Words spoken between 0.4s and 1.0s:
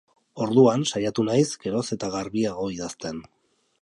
Orduan